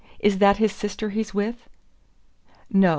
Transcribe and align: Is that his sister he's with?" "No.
Is 0.19 0.39
that 0.39 0.57
his 0.57 0.71
sister 0.71 1.11
he's 1.11 1.31
with?" 1.31 1.69
"No. 2.73 2.89